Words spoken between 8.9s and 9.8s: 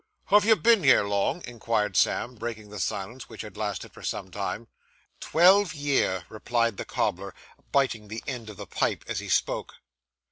as he spoke.